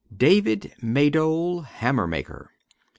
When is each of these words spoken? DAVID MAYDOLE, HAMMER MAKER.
DAVID 0.17 0.73
MAYDOLE, 0.81 1.61
HAMMER 1.61 2.07
MAKER. 2.07 2.49